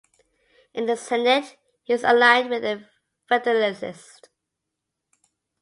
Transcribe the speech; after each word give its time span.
In 0.73 0.87
the 0.87 0.97
Senate, 0.97 1.57
he 1.83 1.93
was 1.93 2.03
aligned 2.03 2.49
with 2.49 2.63
the 2.63 2.85
Federalists. 3.29 4.19